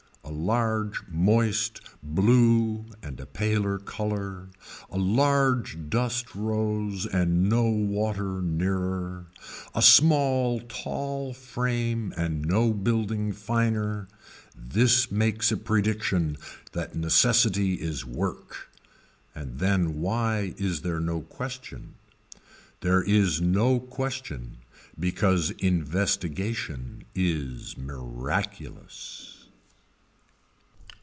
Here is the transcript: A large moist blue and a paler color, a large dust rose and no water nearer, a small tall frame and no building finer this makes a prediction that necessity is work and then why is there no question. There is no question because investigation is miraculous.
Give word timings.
A 0.23 0.31
large 0.33 1.05
moist 1.09 1.81
blue 2.01 2.85
and 3.03 3.19
a 3.19 3.25
paler 3.25 3.77
color, 3.77 4.47
a 4.89 4.97
large 4.97 5.89
dust 5.89 6.33
rose 6.35 7.05
and 7.05 7.49
no 7.49 7.63
water 7.63 8.41
nearer, 8.41 9.27
a 9.75 9.81
small 9.81 10.61
tall 10.61 11.33
frame 11.33 12.13
and 12.15 12.45
no 12.45 12.71
building 12.71 13.33
finer 13.33 14.07
this 14.55 15.11
makes 15.11 15.51
a 15.51 15.57
prediction 15.57 16.37
that 16.71 16.95
necessity 16.95 17.73
is 17.75 18.05
work 18.05 18.69
and 19.35 19.59
then 19.59 19.99
why 19.99 20.53
is 20.57 20.81
there 20.81 21.01
no 21.01 21.21
question. 21.21 21.95
There 22.79 23.01
is 23.03 23.41
no 23.41 23.81
question 23.81 24.59
because 24.97 25.49
investigation 25.51 27.03
is 27.15 27.75
miraculous. 27.77 29.27